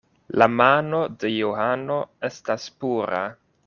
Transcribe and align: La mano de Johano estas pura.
La 0.41 0.47
mano 0.61 1.03
de 1.25 1.31
Johano 1.35 2.01
estas 2.33 2.69
pura. 2.85 3.27